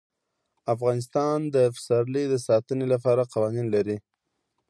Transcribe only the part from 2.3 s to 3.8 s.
ساتنې لپاره قوانین